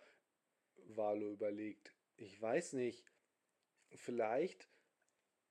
Valo 0.89 1.31
überlegt. 1.31 1.95
Ich 2.17 2.39
weiß 2.39 2.73
nicht. 2.73 3.11
Vielleicht. 3.95 4.69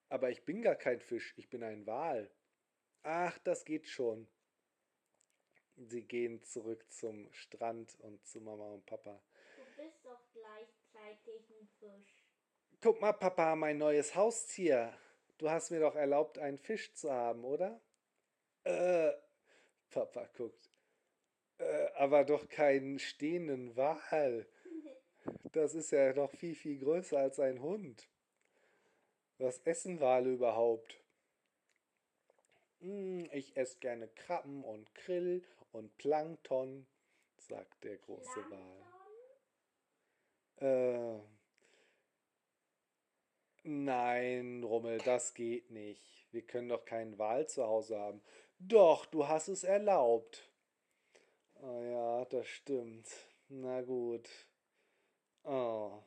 Aber 0.08 0.30
ich 0.30 0.44
bin 0.44 0.62
gar 0.62 0.76
kein 0.76 1.00
Fisch, 1.00 1.34
ich 1.37 1.49
bin 1.50 1.62
ein 1.64 1.87
Wal. 1.87 2.30
Ach, 3.02 3.37
das 3.38 3.64
geht 3.64 3.88
schon. 3.88 4.28
Sie 5.76 6.02
gehen 6.02 6.43
zurück 6.43 6.85
zum 6.91 7.33
Strand 7.33 7.99
und 8.00 8.25
zu 8.26 8.41
Mama 8.41 8.73
und 8.73 8.87
Papa. 8.87 9.23
Du 9.57 9.83
bist 9.83 10.05
doch 10.05 10.21
gleichzeitig 10.33 11.50
ein 11.50 11.69
Fisch. 11.79 12.23
Guck 12.81 13.00
mal, 13.00 13.12
Papa, 13.12 13.57
mein 13.57 13.79
neues 13.79 14.14
Haustier. 14.14 14.93
Du 15.38 15.50
hast 15.50 15.71
mir 15.71 15.81
doch 15.81 15.97
erlaubt, 15.97 16.38
einen 16.38 16.59
Fisch 16.59 16.95
zu 16.95 17.11
haben, 17.11 17.45
oder? 17.45 17.81
Äh, 18.64 19.12
Papa 19.91 20.29
guckt. 20.37 20.71
Äh, 21.59 21.88
aber 21.95 22.25
doch 22.25 22.49
keinen 22.49 22.99
stehenden 22.99 23.76
Wal. 23.76 24.47
Das 25.52 25.75
ist 25.75 25.93
ja 25.93 26.14
noch 26.14 26.31
viel, 26.33 26.55
viel 26.55 26.79
größer 26.79 27.19
als 27.19 27.38
ein 27.38 27.61
Hund. 27.61 28.09
Was 29.38 29.59
essen 29.61 30.00
Wale 30.00 30.33
überhaupt? 30.33 31.00
Hm, 32.81 33.29
ich 33.33 33.57
esse 33.57 33.79
gerne 33.79 34.09
Krabben 34.09 34.64
und 34.64 34.93
Krill 34.95 35.45
und 35.73 35.97
Plankton, 35.99 36.87
sagt 37.38 37.83
der 37.85 37.99
große 37.99 38.45
Wal. 38.50 38.83
Äh, 40.61 41.21
nein, 43.64 44.62
Rummel, 44.62 44.99
das 44.99 45.35
geht 45.35 45.71
nicht. 45.71 46.29
Wir 46.31 46.43
können 46.43 46.69
doch 46.69 46.85
keinen 46.85 47.19
Wal 47.19 47.49
zu 47.49 47.67
Hause 47.67 47.99
haben. 47.99 48.23
Doch, 48.59 49.07
du 49.07 49.26
hast 49.26 49.49
es 49.49 49.64
erlaubt. 49.64 50.49
Oh 51.55 51.83
ja, 51.83 52.25
das 52.26 52.47
stimmt. 52.47 53.09
Na 53.49 53.83
gut. 53.83 54.29
Oh. 55.45 56.02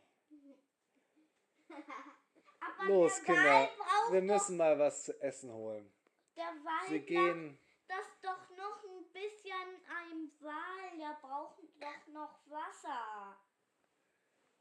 Los, 2.87 3.21
der 3.23 3.35
Kinder, 3.35 3.69
wir 4.11 4.21
müssen 4.21 4.57
mal 4.57 4.77
was 4.79 5.03
zu 5.03 5.21
essen 5.21 5.51
holen. 5.51 5.91
der 6.35 6.43
Wal 6.43 6.89
Sie 6.89 6.99
braucht 6.99 7.07
gehen. 7.07 7.59
Das 7.87 8.19
doch 8.21 8.49
noch 8.57 8.83
ein 8.83 9.05
bisschen 9.13 9.51
ein 9.87 10.31
Wal. 10.39 10.97
Der 10.97 11.17
braucht 11.21 11.59
doch 11.79 12.07
noch 12.13 12.39
Wasser. 12.49 13.37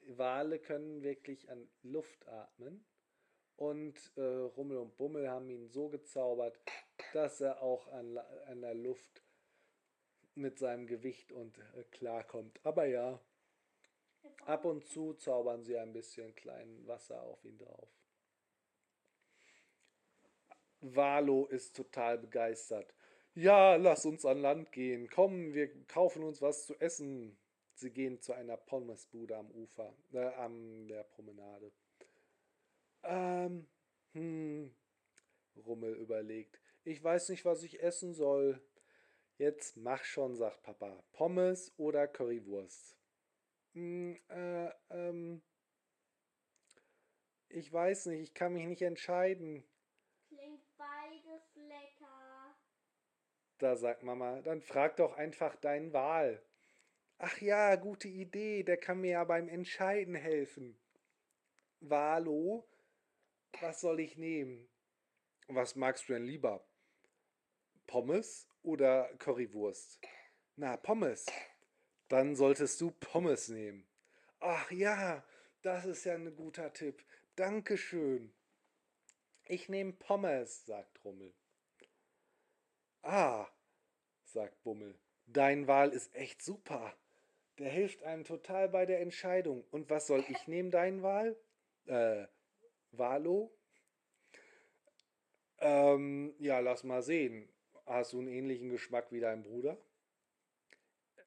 Wale 0.06 0.58
können 0.58 1.02
wirklich 1.02 1.50
an 1.50 1.68
Luft 1.82 2.26
atmen. 2.28 2.84
Und 3.56 4.12
äh, 4.16 4.20
Rummel 4.20 4.78
und 4.78 4.96
Bummel 4.96 5.30
haben 5.30 5.48
ihn 5.48 5.68
so 5.68 5.88
gezaubert, 5.88 6.58
dass 7.12 7.40
er 7.40 7.62
auch 7.62 7.86
an, 7.88 8.18
an 8.18 8.60
der 8.60 8.74
Luft 8.74 9.22
mit 10.34 10.58
seinem 10.58 10.86
Gewicht 10.86 11.30
und 11.32 11.58
äh, 11.76 11.84
klarkommt. 11.84 12.58
Aber 12.64 12.86
ja, 12.86 13.20
ab 14.46 14.64
und 14.64 14.84
zu 14.86 15.14
zaubern 15.14 15.62
sie 15.62 15.78
ein 15.78 15.92
bisschen 15.92 16.34
klein 16.34 16.86
Wasser 16.86 17.22
auf 17.22 17.44
ihn 17.44 17.58
drauf. 17.58 17.88
Valo 20.80 21.46
ist 21.46 21.76
total 21.76 22.18
begeistert. 22.18 22.92
Ja, 23.36 23.74
lass 23.74 24.06
uns 24.06 24.24
an 24.24 24.40
Land 24.42 24.70
gehen. 24.70 25.08
Komm, 25.10 25.54
wir 25.54 25.68
kaufen 25.86 26.22
uns 26.22 26.40
was 26.40 26.66
zu 26.66 26.74
essen. 26.80 27.36
Sie 27.74 27.90
gehen 27.90 28.20
zu 28.20 28.32
einer 28.32 28.56
Pommesbude 28.56 29.36
am 29.36 29.50
Ufer, 29.50 29.92
äh, 30.12 30.18
an 30.34 30.86
der 30.86 31.02
Promenade. 31.02 31.72
Ähm, 33.02 33.66
hm, 34.12 34.72
Rummel 35.66 35.94
überlegt. 35.94 36.60
Ich 36.84 37.02
weiß 37.02 37.30
nicht, 37.30 37.44
was 37.44 37.64
ich 37.64 37.82
essen 37.82 38.14
soll. 38.14 38.60
Jetzt 39.36 39.76
mach 39.76 40.04
schon, 40.04 40.36
sagt 40.36 40.62
Papa. 40.62 41.02
Pommes 41.12 41.72
oder 41.76 42.06
Currywurst? 42.06 42.96
Hm, 43.72 44.16
äh, 44.28 44.70
ähm, 44.90 45.42
ich 47.48 47.72
weiß 47.72 48.06
nicht, 48.06 48.20
ich 48.20 48.34
kann 48.34 48.52
mich 48.52 48.66
nicht 48.66 48.82
entscheiden. 48.82 49.64
Da 53.64 53.76
sagt 53.76 54.02
Mama, 54.02 54.42
dann 54.42 54.60
frag 54.60 54.96
doch 54.96 55.16
einfach 55.16 55.56
deinen 55.56 55.94
Wal. 55.94 56.38
Ach 57.16 57.40
ja, 57.40 57.76
gute 57.76 58.08
Idee, 58.08 58.62
der 58.62 58.76
kann 58.76 59.00
mir 59.00 59.12
ja 59.12 59.24
beim 59.24 59.48
Entscheiden 59.48 60.14
helfen. 60.14 60.78
Valo, 61.80 62.68
was 63.62 63.80
soll 63.80 64.00
ich 64.00 64.18
nehmen? 64.18 64.68
Was 65.48 65.76
magst 65.76 66.06
du 66.06 66.12
denn 66.12 66.26
lieber? 66.26 66.62
Pommes 67.86 68.50
oder 68.62 69.08
Currywurst? 69.16 69.98
Na, 70.56 70.76
Pommes. 70.76 71.24
Dann 72.08 72.36
solltest 72.36 72.82
du 72.82 72.90
Pommes 72.90 73.48
nehmen. 73.48 73.88
Ach 74.40 74.70
ja, 74.72 75.24
das 75.62 75.86
ist 75.86 76.04
ja 76.04 76.12
ein 76.16 76.36
guter 76.36 76.70
Tipp. 76.74 77.02
Dankeschön. 77.34 78.30
Ich 79.46 79.70
nehme 79.70 79.94
Pommes, 79.94 80.66
sagt 80.66 81.02
Rummel. 81.02 81.32
Ah, 83.00 83.46
sagt 84.34 84.62
Bummel, 84.64 84.98
dein 85.26 85.66
Wal 85.68 85.90
ist 85.90 86.14
echt 86.14 86.42
super. 86.42 86.92
Der 87.58 87.70
hilft 87.70 88.02
einem 88.02 88.24
total 88.24 88.68
bei 88.68 88.84
der 88.84 89.00
Entscheidung. 89.00 89.64
Und 89.70 89.88
was 89.88 90.08
soll 90.08 90.24
ich 90.28 90.48
nehmen, 90.48 90.72
dein 90.72 91.02
Wal? 91.02 91.36
Äh, 91.86 92.26
Valo? 92.90 93.56
Ähm, 95.60 96.34
ja, 96.38 96.58
lass 96.58 96.82
mal 96.82 97.02
sehen. 97.02 97.48
Hast 97.86 98.12
du 98.12 98.18
einen 98.18 98.28
ähnlichen 98.28 98.70
Geschmack 98.70 99.12
wie 99.12 99.20
dein 99.20 99.44
Bruder? 99.44 99.78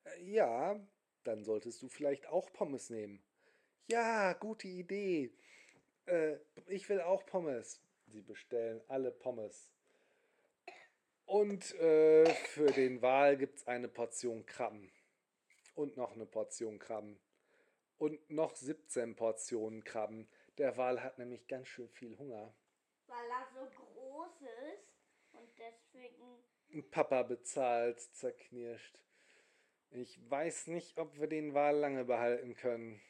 Äh, 0.03 0.23
ja, 0.23 0.85
dann 1.23 1.45
solltest 1.45 1.81
du 1.81 1.87
vielleicht 1.87 2.27
auch 2.27 2.51
Pommes 2.51 2.89
nehmen. 2.89 3.23
Ja, 3.87 4.33
gute 4.33 4.67
Idee. 4.67 5.31
Äh, 6.07 6.35
ich 6.67 6.89
will 6.89 6.99
auch 6.99 7.25
Pommes. 7.25 7.81
Sie 8.07 8.21
bestellen 8.21 8.81
alle 8.89 9.11
Pommes. 9.11 9.71
Und 11.27 11.75
äh, 11.75 12.25
für 12.25 12.71
den 12.71 13.01
Wal 13.01 13.35
gibt 13.35 13.57
es 13.57 13.67
eine 13.67 13.89
Portion 13.89 14.45
Krabben. 14.45 14.89
Und 15.75 15.97
noch 15.97 16.13
eine 16.13 16.25
Portion 16.25 16.79
Krabben. 16.79 17.19
Und 17.97 18.29
noch 18.29 18.55
17 18.55 19.13
Portionen 19.17 19.83
Krabben. 19.83 20.29
Der 20.57 20.77
Wal 20.77 21.03
hat 21.03 21.19
nämlich 21.19 21.45
ganz 21.47 21.67
schön 21.67 21.89
viel 21.89 22.17
Hunger. 22.17 22.53
Weil 23.07 23.29
er 23.29 23.45
so 23.53 23.69
groß 23.69 24.41
ist. 24.71 24.87
Und 25.33 25.49
deswegen. 25.59 26.89
Papa 26.91 27.23
bezahlt, 27.23 27.99
zerknirscht. 27.99 28.97
Ich 29.91 30.17
weiß 30.29 30.67
nicht, 30.67 30.97
ob 30.97 31.19
wir 31.19 31.27
den 31.27 31.53
Wal 31.53 31.75
lange 31.75 32.05
behalten 32.05 32.55
können. 32.55 33.01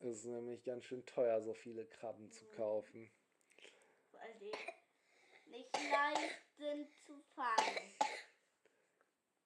Es 0.00 0.18
ist 0.18 0.24
nämlich 0.24 0.64
ganz 0.64 0.84
schön 0.84 1.06
teuer, 1.06 1.40
so 1.40 1.54
viele 1.54 1.86
Krabben 1.86 2.32
zu 2.32 2.44
kaufen. 2.56 3.08
die 4.40 4.52
nicht 5.50 5.72
leicht 5.72 6.47
sind 6.58 6.88
zu 7.06 7.18
fangen. 7.34 7.78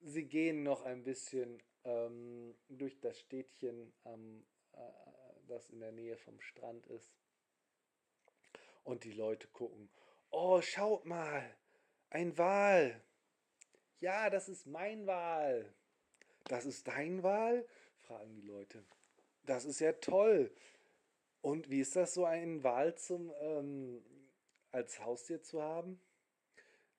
Sie 0.01 0.25
gehen 0.25 0.63
noch 0.63 0.83
ein 0.83 1.05
bisschen 1.05 1.63
ähm, 1.85 2.57
durch 2.69 2.99
das 3.01 3.21
Städtchen, 3.21 3.93
ähm, 4.05 4.45
äh, 4.73 4.79
das 5.47 5.71
in 5.71 5.81
der 5.81 5.93
Nähe 5.93 6.17
vom 6.17 6.41
Strand 6.41 6.87
ist. 6.89 7.15
Und 8.83 9.05
die 9.05 9.13
Leute 9.13 9.47
gucken. 9.49 9.91
Oh, 10.31 10.61
schaut 10.61 11.05
mal, 11.05 11.57
ein 12.11 12.37
Wal. 12.37 13.01
Ja, 14.01 14.29
das 14.31 14.49
ist 14.49 14.67
mein 14.67 15.07
Wal. 15.07 15.73
Das 16.45 16.65
ist 16.65 16.89
dein 16.89 17.23
Wal? 17.23 17.67
fragen 18.01 18.35
die 18.35 18.47
Leute. 18.47 18.85
Das 19.45 19.65
ist 19.65 19.79
ja 19.81 19.93
toll. 19.93 20.53
Und 21.41 21.71
wie 21.71 21.81
ist 21.81 21.95
das 21.95 22.15
so, 22.15 22.25
einen 22.25 22.65
Wal 22.65 22.97
zum, 22.97 23.33
ähm, 23.41 24.05
als 24.73 24.99
Haustier 25.01 25.43
zu 25.43 25.63
haben? 25.63 26.01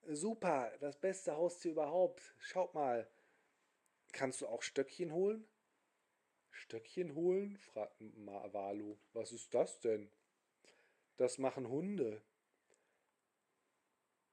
Super, 0.08 0.72
das 0.80 1.00
beste 1.00 1.36
Haustier 1.36 1.72
überhaupt. 1.72 2.36
Schaut 2.40 2.74
mal. 2.74 3.10
Kannst 4.12 4.42
du 4.42 4.48
auch 4.48 4.62
Stöckchen 4.62 5.12
holen? 5.12 5.48
Stöckchen 6.52 7.16
holen? 7.16 7.58
fragt 7.58 7.96
Valo. 8.00 8.98
Was 9.14 9.32
ist 9.32 9.54
das 9.54 9.80
denn? 9.80 10.12
Das 11.18 11.38
machen 11.38 11.68
Hunde. 11.68 12.22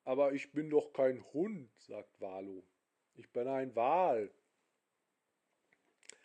Aber 0.04 0.32
ich 0.32 0.52
bin 0.52 0.70
doch 0.70 0.92
kein 0.92 1.24
Hund, 1.32 1.70
sagt 1.78 2.20
Valo. 2.20 2.64
Ich 3.14 3.30
bin 3.32 3.46
ein 3.46 3.74
Wal. 3.76 4.30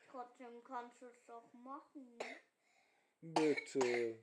Trotzdem 0.07 0.63
kannst 0.63 1.01
du 1.01 1.05
es 1.05 1.25
doch 1.25 1.53
machen. 1.53 2.17
Bitte. 3.21 4.17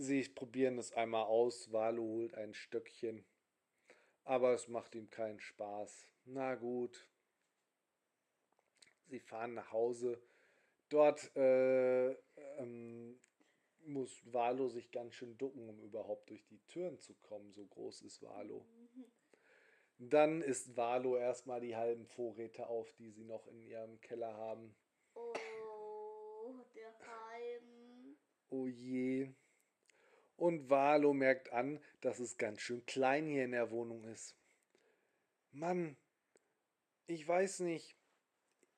Sie 0.00 0.22
probieren 0.28 0.78
es 0.78 0.92
einmal 0.92 1.24
aus. 1.24 1.72
Valo 1.72 2.04
holt 2.04 2.36
ein 2.36 2.54
Stöckchen. 2.54 3.26
Aber 4.22 4.54
es 4.54 4.68
macht 4.68 4.94
ihm 4.94 5.10
keinen 5.10 5.40
Spaß. 5.40 6.06
Na 6.24 6.54
gut. 6.54 7.08
Sie 9.08 9.18
fahren 9.18 9.54
nach 9.54 9.72
Hause. 9.72 10.22
Dort 10.88 11.34
äh, 11.34 12.12
ähm, 12.58 13.18
muss 13.86 14.22
Valo 14.32 14.68
sich 14.68 14.92
ganz 14.92 15.14
schön 15.14 15.36
ducken, 15.36 15.68
um 15.68 15.82
überhaupt 15.82 16.30
durch 16.30 16.46
die 16.46 16.64
Türen 16.68 17.00
zu 17.00 17.14
kommen. 17.14 17.52
So 17.52 17.66
groß 17.66 18.02
ist 18.02 18.22
Valo. 18.22 18.64
Dann 19.98 20.42
isst 20.42 20.76
Valo 20.76 21.16
erstmal 21.16 21.60
die 21.60 21.74
halben 21.74 22.06
Vorräte 22.06 22.68
auf, 22.68 22.92
die 22.92 23.10
sie 23.10 23.24
noch 23.24 23.48
in 23.48 23.64
ihrem 23.64 24.00
Keller 24.00 24.32
haben. 24.32 24.76
Oh, 25.16 25.34
der 26.76 26.96
Halm. 27.00 28.16
Oh 28.50 28.68
je. 28.68 29.34
Und 30.38 30.70
Valo 30.70 31.14
merkt 31.14 31.52
an, 31.52 31.80
dass 32.00 32.20
es 32.20 32.38
ganz 32.38 32.60
schön 32.60 32.86
klein 32.86 33.26
hier 33.26 33.44
in 33.44 33.50
der 33.50 33.72
Wohnung 33.72 34.04
ist. 34.04 34.36
Mann, 35.50 35.96
ich 37.08 37.26
weiß 37.26 37.60
nicht. 37.60 37.96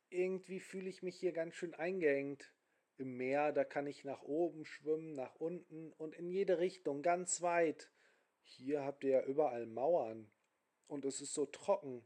Irgendwie 0.08 0.58
fühle 0.58 0.88
ich 0.88 1.02
mich 1.02 1.16
hier 1.16 1.32
ganz 1.32 1.54
schön 1.54 1.74
eingeengt. 1.74 2.50
Im 2.96 3.18
Meer, 3.18 3.52
da 3.52 3.64
kann 3.64 3.86
ich 3.86 4.04
nach 4.04 4.22
oben 4.22 4.64
schwimmen, 4.64 5.12
nach 5.12 5.34
unten 5.34 5.92
und 5.92 6.14
in 6.14 6.30
jede 6.30 6.60
Richtung, 6.60 7.02
ganz 7.02 7.42
weit. 7.42 7.90
Hier 8.42 8.82
habt 8.82 9.04
ihr 9.04 9.10
ja 9.10 9.22
überall 9.24 9.66
Mauern. 9.66 10.32
Und 10.86 11.04
es 11.04 11.20
ist 11.20 11.34
so 11.34 11.44
trocken. 11.44 12.02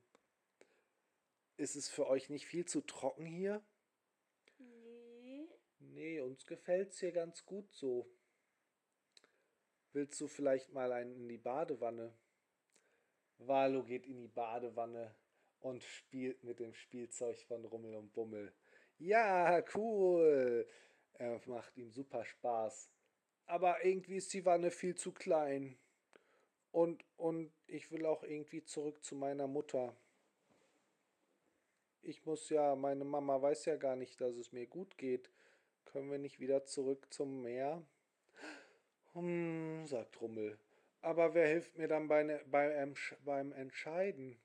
Ist 1.56 1.76
es 1.76 1.88
für 1.88 2.08
euch 2.08 2.28
nicht 2.28 2.46
viel 2.46 2.64
zu 2.64 2.80
trocken 2.80 3.24
hier? 3.24 3.64
Nee. 4.58 5.48
Nee, 5.78 6.20
uns 6.22 6.44
gefällt's 6.44 6.98
hier 6.98 7.12
ganz 7.12 7.46
gut 7.46 7.72
so. 7.72 8.10
Willst 9.94 10.20
du 10.20 10.26
vielleicht 10.26 10.72
mal 10.72 10.90
einen 10.90 11.14
in 11.14 11.28
die 11.28 11.38
Badewanne? 11.38 12.12
Valo 13.38 13.84
geht 13.84 14.08
in 14.08 14.18
die 14.18 14.28
Badewanne 14.28 15.14
und 15.60 15.84
spielt 15.84 16.42
mit 16.42 16.58
dem 16.58 16.74
Spielzeug 16.74 17.38
von 17.46 17.64
Rummel 17.64 17.94
und 17.94 18.12
Bummel. 18.12 18.52
Ja, 18.98 19.62
cool. 19.76 20.66
Er 21.12 21.40
macht 21.46 21.76
ihm 21.76 21.92
super 21.92 22.24
Spaß. 22.24 22.90
Aber 23.46 23.84
irgendwie 23.84 24.16
ist 24.16 24.34
die 24.34 24.44
Wanne 24.44 24.72
viel 24.72 24.96
zu 24.96 25.12
klein. 25.12 25.78
Und, 26.72 27.04
und 27.16 27.52
ich 27.68 27.92
will 27.92 28.04
auch 28.04 28.24
irgendwie 28.24 28.64
zurück 28.64 29.04
zu 29.04 29.14
meiner 29.14 29.46
Mutter. 29.46 29.94
Ich 32.02 32.26
muss 32.26 32.48
ja, 32.48 32.74
meine 32.74 33.04
Mama 33.04 33.40
weiß 33.40 33.66
ja 33.66 33.76
gar 33.76 33.94
nicht, 33.94 34.20
dass 34.20 34.34
es 34.34 34.50
mir 34.50 34.66
gut 34.66 34.98
geht. 34.98 35.30
Können 35.84 36.10
wir 36.10 36.18
nicht 36.18 36.40
wieder 36.40 36.64
zurück 36.64 37.06
zum 37.14 37.42
Meer? 37.42 37.86
Hm, 39.14 39.86
sagt 39.86 40.20
Rummel. 40.20 40.58
Aber 41.00 41.34
wer 41.34 41.46
hilft 41.46 41.76
mir 41.76 41.88
dann 41.88 42.08
bei, 42.08 42.42
bei, 42.46 42.94
beim 43.24 43.52
Entscheiden? 43.52 44.40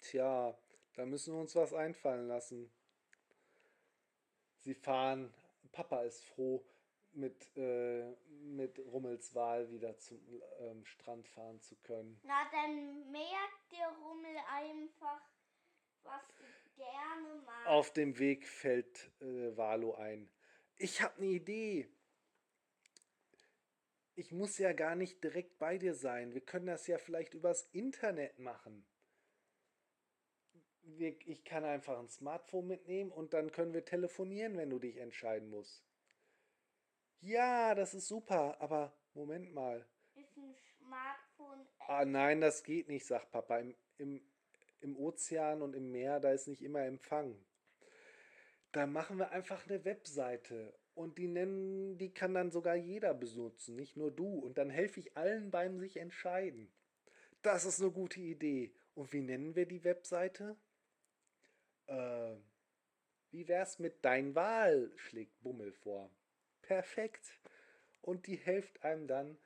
Tja, 0.00 0.56
da 0.94 1.06
müssen 1.06 1.34
wir 1.34 1.40
uns 1.40 1.54
was 1.54 1.74
einfallen 1.74 2.28
lassen. 2.28 2.72
Sie 4.60 4.74
fahren, 4.74 5.32
Papa 5.72 6.02
ist 6.02 6.24
froh, 6.24 6.64
mit, 7.12 7.56
äh, 7.56 8.10
mit 8.28 8.78
Rummels 8.78 9.34
Wahl 9.34 9.70
wieder 9.70 9.98
zum 9.98 10.18
ähm, 10.60 10.84
Strand 10.84 11.28
fahren 11.28 11.60
zu 11.60 11.76
können. 11.76 12.20
Na, 12.24 12.48
dann 12.50 13.10
merkt 13.10 13.72
der 13.72 13.88
Rummel 13.88 14.36
einfach, 14.48 15.20
was 16.02 16.22
du 16.38 16.44
gerne 16.76 17.42
magst. 17.44 17.66
Auf 17.66 17.92
dem 17.92 18.18
Weg 18.18 18.46
fällt 18.46 19.10
äh, 19.20 19.56
Valo 19.56 19.94
ein. 19.94 20.30
Ich 20.76 21.02
habe 21.02 21.16
eine 21.18 21.26
Idee. 21.26 21.88
Ich 24.16 24.30
muss 24.30 24.58
ja 24.58 24.72
gar 24.72 24.94
nicht 24.94 25.22
direkt 25.24 25.58
bei 25.58 25.76
dir 25.76 25.94
sein. 25.94 26.34
Wir 26.34 26.40
können 26.40 26.66
das 26.66 26.86
ja 26.86 26.98
vielleicht 26.98 27.34
übers 27.34 27.62
Internet 27.72 28.38
machen. 28.38 28.86
Ich 30.98 31.44
kann 31.44 31.64
einfach 31.64 31.98
ein 31.98 32.08
Smartphone 32.08 32.66
mitnehmen 32.66 33.10
und 33.10 33.32
dann 33.32 33.50
können 33.50 33.72
wir 33.72 33.84
telefonieren, 33.84 34.56
wenn 34.56 34.70
du 34.70 34.78
dich 34.78 34.98
entscheiden 34.98 35.48
musst. 35.48 35.82
Ja, 37.20 37.74
das 37.74 37.94
ist 37.94 38.06
super, 38.06 38.60
aber 38.60 38.94
Moment 39.14 39.52
mal. 39.52 39.86
Ist 40.14 40.36
ein 40.36 40.54
Smartphone. 40.78 41.66
Ah, 41.78 42.04
nein, 42.04 42.40
das 42.40 42.62
geht 42.62 42.88
nicht, 42.88 43.06
sagt 43.06 43.30
Papa. 43.32 43.58
Im, 43.58 43.74
im, 43.96 44.30
Im 44.80 44.96
Ozean 44.96 45.62
und 45.62 45.74
im 45.74 45.90
Meer, 45.90 46.20
da 46.20 46.32
ist 46.32 46.46
nicht 46.46 46.62
immer 46.62 46.84
Empfang. 46.84 47.42
Da 48.72 48.86
machen 48.86 49.18
wir 49.18 49.30
einfach 49.30 49.66
eine 49.66 49.84
Webseite 49.84 50.74
und 50.94 51.18
die 51.18 51.26
nennen, 51.26 51.98
die 51.98 52.12
kann 52.12 52.34
dann 52.34 52.50
sogar 52.50 52.76
jeder 52.76 53.14
benutzen, 53.14 53.76
nicht 53.76 53.96
nur 53.96 54.10
du. 54.10 54.38
Und 54.38 54.58
dann 54.58 54.70
helfe 54.70 55.00
ich 55.00 55.16
allen 55.16 55.50
beim 55.50 55.78
sich 55.78 55.96
entscheiden. 55.96 56.72
Das 57.42 57.64
ist 57.64 57.80
eine 57.80 57.90
gute 57.90 58.20
Idee. 58.20 58.72
Und 58.94 59.12
wie 59.12 59.20
nennen 59.20 59.54
wir 59.56 59.66
die 59.66 59.84
Webseite? 59.84 60.56
Äh, 61.86 62.34
wie 63.30 63.48
wär's 63.48 63.78
mit 63.78 64.04
Dein 64.04 64.34
Wahl? 64.34 64.92
schlägt 64.96 65.42
Bummel 65.42 65.72
vor. 65.72 66.10
Perfekt. 66.62 67.40
Und 68.00 68.26
die 68.26 68.36
hilft 68.36 68.84
einem 68.84 69.08
dann, 69.08 69.38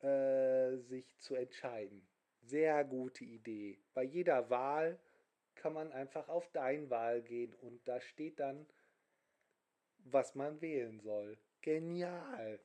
äh, 0.00 0.76
sich 0.76 1.18
zu 1.18 1.34
entscheiden. 1.34 2.06
Sehr 2.42 2.84
gute 2.84 3.24
Idee. 3.24 3.78
Bei 3.94 4.02
jeder 4.02 4.50
Wahl 4.50 4.98
kann 5.54 5.72
man 5.72 5.92
einfach 5.92 6.28
auf 6.28 6.50
Dein 6.52 6.90
Wahl 6.90 7.22
gehen 7.22 7.54
und 7.54 7.86
da 7.88 8.00
steht 8.00 8.40
dann, 8.40 8.66
was 10.04 10.34
man 10.34 10.60
wählen 10.60 11.00
soll. 11.00 11.38
Genial. 11.60 12.60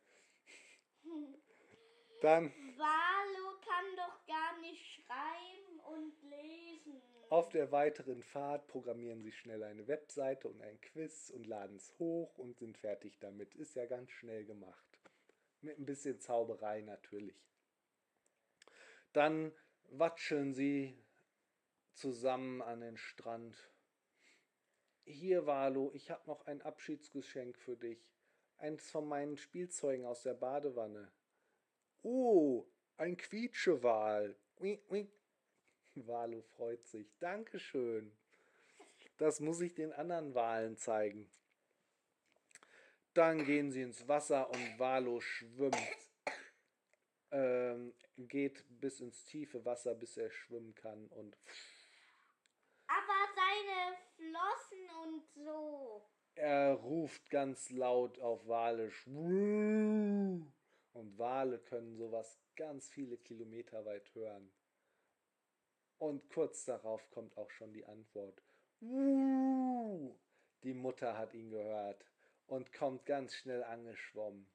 Dann. 2.22 2.52
Valo 2.78 3.60
kann 3.62 3.96
doch 3.96 4.26
gar 4.26 4.60
nicht 4.60 4.84
schreiben 4.96 5.80
und 5.86 6.14
lesen. 6.30 7.02
Auf 7.30 7.50
der 7.50 7.72
weiteren 7.72 8.24
Fahrt 8.24 8.68
programmieren 8.68 9.22
sie 9.22 9.34
schnell 9.34 9.64
eine 9.64 9.88
Webseite 9.88 10.48
und 10.48 10.62
ein 10.62 10.80
Quiz 10.80 11.30
und 11.30 11.46
laden 11.46 11.76
es 11.76 11.94
hoch 12.00 12.38
und 12.38 12.58
sind 12.58 12.78
fertig 12.78 13.20
damit. 13.20 13.54
Ist 13.56 13.76
ja 13.76 13.86
ganz 13.86 14.12
schnell 14.12 14.46
gemacht. 14.46 15.00
Mit 15.62 15.78
ein 15.78 15.86
bisschen 15.86 16.20
Zauberei 16.20 16.82
natürlich. 16.82 17.36
Dann 19.12 19.52
watscheln 19.90 20.54
sie 20.54 20.98
zusammen 21.94 22.62
an 22.62 22.80
den 22.80 22.98
Strand 22.98 23.72
hier, 25.08 25.46
Valo, 25.46 25.92
ich 25.94 26.12
habe 26.12 26.22
noch 26.28 26.46
ein 26.46 26.62
Abschiedsgeschenk 26.62 27.58
für 27.58 27.78
dich. 27.78 28.14
Eins 28.58 28.90
von 28.90 29.08
meinen 29.08 29.38
Spielzeugen 29.38 30.06
aus 30.06 30.24
der 30.24 30.34
Badewanne. 30.34 31.12
Oh, 32.04 32.66
ein 32.98 33.16
Quietschewal. 33.16 34.36
Valo 35.96 36.42
freut 36.42 36.86
sich. 36.88 37.08
Dankeschön. 37.20 38.12
Das 39.18 39.40
muss 39.40 39.62
ich 39.62 39.74
den 39.74 39.94
anderen 39.94 40.36
Walen 40.36 40.78
zeigen. 40.78 41.30
Dann 43.14 43.46
gehen 43.46 43.72
sie 43.72 43.82
ins 43.82 44.08
Wasser 44.08 44.50
und 44.50 44.80
Valo 44.80 45.22
schwimmt. 45.22 45.76
Ähm, 47.32 47.94
geht 48.18 48.64
bis 48.80 49.02
ins 49.02 49.26
tiefe 49.26 49.66
Wasser, 49.66 49.96
bis 49.96 50.18
er 50.18 50.30
schwimmen 50.30 50.76
kann 50.76 51.08
und 51.08 51.36
aber 52.98 53.28
seine 53.36 53.98
Flossen 54.16 54.90
und 55.04 55.24
so. 55.44 56.02
Er 56.36 56.74
ruft 56.74 57.30
ganz 57.30 57.70
laut 57.72 58.20
auf 58.20 58.48
Walisch 58.48 59.06
und 59.08 60.54
Wale 61.18 61.60
können 61.60 61.96
sowas 61.98 62.40
ganz 62.56 62.90
viele 62.90 63.18
Kilometer 63.18 63.86
weit 63.86 64.14
hören. 64.14 64.52
Und 66.00 66.30
kurz 66.30 66.66
darauf 66.66 67.10
kommt 67.10 67.38
auch 67.38 67.50
schon 67.52 67.74
die 67.74 67.86
Antwort. 67.86 68.44
Die 68.80 70.74
Mutter 70.74 71.18
hat 71.18 71.34
ihn 71.34 71.50
gehört 71.50 72.06
und 72.46 72.72
kommt 72.72 73.06
ganz 73.06 73.36
schnell 73.36 73.64
angeschwommen. 73.64 74.48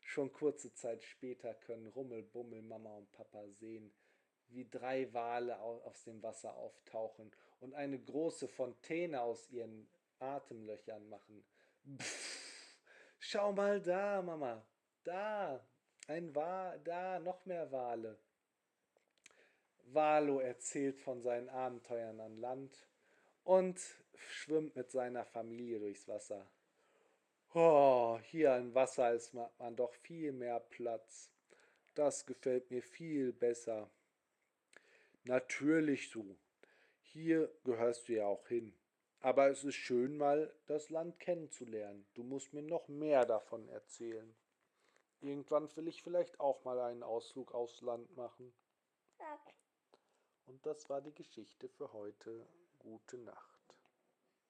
Schon 0.00 0.32
kurze 0.32 0.72
Zeit 0.74 1.02
später 1.02 1.54
können 1.54 1.88
Rummel, 1.88 2.22
Bummel, 2.22 2.62
Mama 2.62 2.96
und 2.96 3.10
Papa 3.12 3.44
sehen, 3.48 3.92
wie 4.48 4.68
drei 4.68 5.12
Wale 5.12 5.58
aus 5.58 6.04
dem 6.04 6.22
Wasser 6.22 6.54
auftauchen 6.54 7.32
und 7.62 7.74
eine 7.74 7.98
große 7.98 8.48
Fontäne 8.48 9.22
aus 9.22 9.48
ihren 9.50 9.88
Atemlöchern 10.18 11.08
machen. 11.08 11.44
Pff, 11.96 12.76
schau 13.18 13.52
mal 13.52 13.80
da, 13.80 14.20
Mama, 14.20 14.66
da, 15.04 15.64
ein 16.08 16.34
Wal, 16.34 16.80
da, 16.80 17.20
noch 17.20 17.46
mehr 17.46 17.70
Wale. 17.70 18.18
Valo 19.84 20.40
erzählt 20.40 20.98
von 20.98 21.22
seinen 21.22 21.48
Abenteuern 21.48 22.20
an 22.20 22.36
Land 22.38 22.88
und 23.44 23.80
schwimmt 24.14 24.74
mit 24.74 24.90
seiner 24.90 25.24
Familie 25.24 25.78
durchs 25.78 26.08
Wasser. 26.08 26.50
Oh, 27.54 28.18
hier 28.24 28.56
im 28.56 28.74
Wasser 28.74 29.12
ist 29.12 29.34
man 29.34 29.76
doch 29.76 29.94
viel 29.94 30.32
mehr 30.32 30.58
Platz. 30.58 31.30
Das 31.94 32.24
gefällt 32.26 32.70
mir 32.70 32.82
viel 32.82 33.32
besser. 33.32 33.90
Natürlich 35.24 36.10
so. 36.10 36.36
Hier 37.12 37.52
gehörst 37.64 38.08
du 38.08 38.14
ja 38.14 38.26
auch 38.26 38.46
hin. 38.48 38.74
Aber 39.20 39.48
es 39.48 39.62
ist 39.62 39.76
schön, 39.76 40.16
mal 40.16 40.52
das 40.66 40.90
Land 40.90 41.20
kennenzulernen. 41.20 42.06
Du 42.14 42.22
musst 42.22 42.52
mir 42.52 42.62
noch 42.62 42.88
mehr 42.88 43.24
davon 43.24 43.68
erzählen. 43.68 44.34
Irgendwann 45.20 45.74
will 45.76 45.86
ich 45.86 46.02
vielleicht 46.02 46.40
auch 46.40 46.64
mal 46.64 46.80
einen 46.80 47.04
Ausflug 47.04 47.54
aufs 47.54 47.80
Land 47.82 48.16
machen. 48.16 48.52
Und 50.46 50.66
das 50.66 50.88
war 50.88 51.00
die 51.00 51.14
Geschichte 51.14 51.68
für 51.68 51.92
heute. 51.92 52.46
Gute 52.78 53.18
Nacht. 53.18 53.51